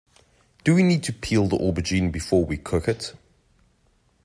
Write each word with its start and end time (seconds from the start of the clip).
Do 0.63 0.73
we 0.73 0.81
need 0.81 1.03
to 1.03 1.13
peel 1.13 1.45
the 1.45 1.57
aubergine 1.59 2.11
before 2.11 2.43
we 2.43 2.57
cook 2.57 2.87
it? 2.87 3.13